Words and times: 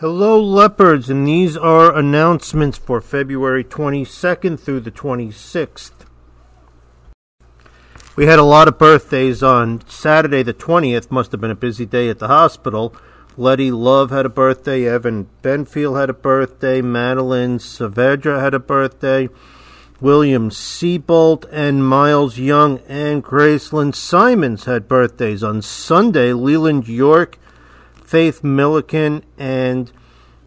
Hello, 0.00 0.40
leopards, 0.40 1.10
and 1.10 1.26
these 1.26 1.56
are 1.56 1.92
announcements 1.92 2.78
for 2.78 3.00
February 3.00 3.64
22nd 3.64 4.60
through 4.60 4.78
the 4.78 4.92
26th. 4.92 5.90
We 8.14 8.26
had 8.26 8.38
a 8.38 8.44
lot 8.44 8.68
of 8.68 8.78
birthdays 8.78 9.42
on 9.42 9.80
Saturday, 9.88 10.44
the 10.44 10.54
20th. 10.54 11.10
Must 11.10 11.32
have 11.32 11.40
been 11.40 11.50
a 11.50 11.56
busy 11.56 11.84
day 11.84 12.08
at 12.10 12.20
the 12.20 12.28
hospital. 12.28 12.94
Letty 13.36 13.72
Love 13.72 14.10
had 14.10 14.24
a 14.24 14.28
birthday. 14.28 14.86
Evan 14.86 15.30
Benfield 15.42 15.98
had 15.98 16.10
a 16.10 16.14
birthday. 16.14 16.80
Madeline 16.80 17.58
Saavedra 17.58 18.40
had 18.40 18.54
a 18.54 18.60
birthday. 18.60 19.28
William 20.00 20.48
Seabolt 20.50 21.44
and 21.50 21.84
Miles 21.84 22.38
Young 22.38 22.78
and 22.86 23.24
Graceland 23.24 23.96
Simons 23.96 24.66
had 24.66 24.86
birthdays. 24.86 25.42
On 25.42 25.60
Sunday, 25.60 26.32
Leland 26.32 26.86
York 26.86 27.36
Faith 28.08 28.42
Milliken 28.42 29.22
and 29.36 29.92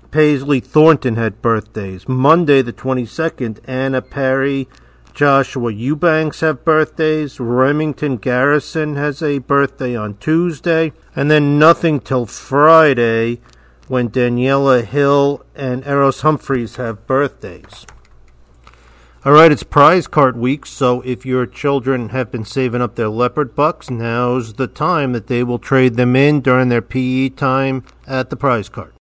Paisley 0.09 0.59
Thornton 0.59 1.15
had 1.15 1.43
birthdays. 1.43 2.09
Monday, 2.09 2.63
the 2.63 2.73
22nd, 2.73 3.59
Anna 3.65 4.01
Perry, 4.01 4.67
Joshua 5.13 5.71
Eubanks 5.71 6.39
have 6.39 6.65
birthdays. 6.65 7.39
Remington 7.39 8.17
Garrison 8.17 8.95
has 8.95 9.21
a 9.21 9.37
birthday 9.37 9.95
on 9.95 10.17
Tuesday. 10.17 10.91
And 11.15 11.29
then 11.29 11.59
nothing 11.59 11.99
till 11.99 12.25
Friday 12.25 13.41
when 13.87 14.09
Daniela 14.09 14.83
Hill 14.83 15.45
and 15.53 15.85
Eros 15.85 16.21
Humphreys 16.21 16.77
have 16.77 17.05
birthdays. 17.05 17.85
All 19.23 19.33
right, 19.33 19.51
it's 19.51 19.61
prize 19.61 20.07
cart 20.07 20.35
week, 20.35 20.65
so 20.65 21.01
if 21.01 21.27
your 21.27 21.45
children 21.45 22.09
have 22.09 22.31
been 22.31 22.43
saving 22.43 22.81
up 22.81 22.95
their 22.95 23.07
leopard 23.07 23.55
bucks, 23.55 23.87
now's 23.87 24.53
the 24.53 24.65
time 24.65 25.11
that 25.11 25.27
they 25.27 25.43
will 25.43 25.59
trade 25.59 25.93
them 25.93 26.15
in 26.15 26.41
during 26.41 26.69
their 26.69 26.81
PE 26.81 27.29
time 27.29 27.83
at 28.07 28.31
the 28.31 28.35
prize 28.35 28.67
cart. 28.67 28.95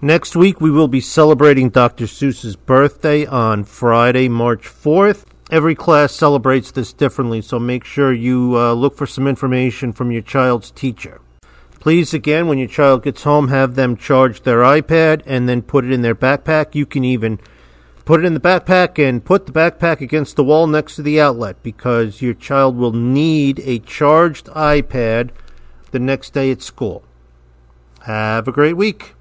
Next 0.00 0.36
week, 0.36 0.60
we 0.60 0.70
will 0.70 0.86
be 0.86 1.00
celebrating 1.00 1.68
Dr. 1.68 2.04
Seuss's 2.04 2.54
birthday 2.54 3.26
on 3.26 3.64
Friday, 3.64 4.28
March 4.28 4.68
4th. 4.68 5.24
Every 5.50 5.74
class 5.74 6.12
celebrates 6.12 6.70
this 6.70 6.92
differently, 6.92 7.42
so 7.42 7.58
make 7.58 7.82
sure 7.82 8.12
you 8.12 8.56
uh, 8.56 8.72
look 8.74 8.96
for 8.96 9.04
some 9.08 9.26
information 9.26 9.92
from 9.92 10.12
your 10.12 10.22
child's 10.22 10.70
teacher. 10.70 11.20
Please, 11.80 12.14
again, 12.14 12.46
when 12.46 12.58
your 12.58 12.68
child 12.68 13.02
gets 13.02 13.24
home, 13.24 13.48
have 13.48 13.74
them 13.74 13.96
charge 13.96 14.42
their 14.42 14.60
iPad 14.60 15.22
and 15.26 15.48
then 15.48 15.60
put 15.60 15.84
it 15.84 15.90
in 15.90 16.02
their 16.02 16.14
backpack. 16.14 16.76
You 16.76 16.86
can 16.86 17.02
even 17.02 17.40
Put 18.04 18.20
it 18.20 18.26
in 18.26 18.34
the 18.34 18.40
backpack 18.40 18.98
and 18.98 19.24
put 19.24 19.46
the 19.46 19.52
backpack 19.52 20.02
against 20.02 20.36
the 20.36 20.44
wall 20.44 20.66
next 20.66 20.96
to 20.96 21.02
the 21.02 21.18
outlet 21.18 21.62
because 21.62 22.20
your 22.20 22.34
child 22.34 22.76
will 22.76 22.92
need 22.92 23.60
a 23.60 23.78
charged 23.78 24.46
iPad 24.48 25.30
the 25.90 25.98
next 25.98 26.34
day 26.34 26.50
at 26.50 26.60
school. 26.60 27.02
Have 28.02 28.46
a 28.46 28.52
great 28.52 28.76
week. 28.76 29.13